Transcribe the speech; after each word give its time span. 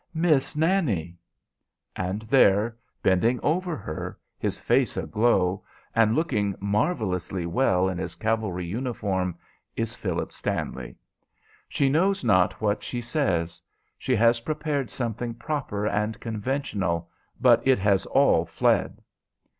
"Miss 0.15 0.55
Nannie!" 0.55 1.19
And 1.95 2.23
there 2.23 2.75
bending 3.03 3.39
over 3.41 3.75
her, 3.77 4.17
his 4.39 4.57
face 4.57 4.97
aglow, 4.97 5.63
and 5.93 6.15
looking 6.15 6.55
marvellously 6.59 7.45
well 7.45 7.87
in 7.87 7.99
his 7.99 8.15
cavalry 8.15 8.65
uniform 8.65 9.37
is 9.75 9.93
Philip 9.93 10.31
Stanley. 10.33 10.95
She 11.69 11.87
knows 11.87 12.23
not 12.23 12.59
what 12.59 12.83
she 12.83 12.99
says. 12.99 13.61
She 13.99 14.15
has 14.15 14.39
prepared 14.39 14.89
something 14.89 15.35
proper 15.35 15.85
and 15.85 16.19
conventional, 16.19 17.07
but 17.39 17.61
it 17.63 17.77
has 17.77 18.07
all 18.07 18.43
fled. 18.43 19.03